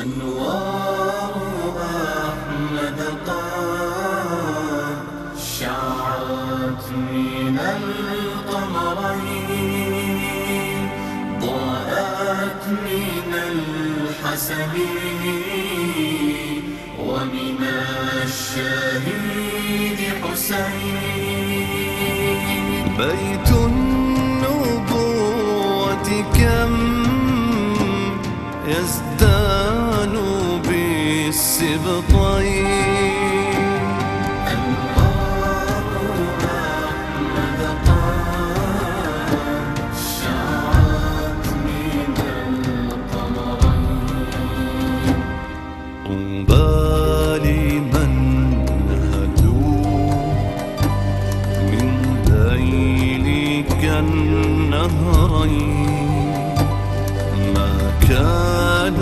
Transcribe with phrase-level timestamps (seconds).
[0.00, 1.34] أنوار
[2.28, 4.96] أحمد قد
[5.58, 9.20] شعت من القمرين
[11.40, 14.74] ضاءت من الحسن
[16.98, 17.60] ومن
[18.24, 21.70] الشهيد حسين.
[22.98, 23.50] بيت
[54.00, 55.86] النهرين
[57.54, 57.72] ما
[58.08, 59.00] كان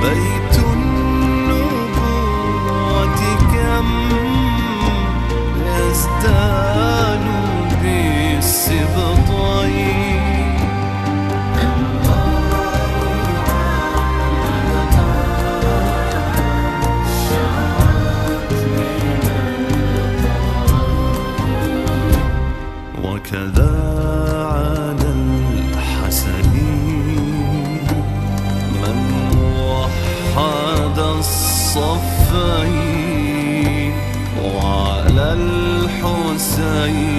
[0.00, 0.37] but
[35.32, 37.18] الحسين.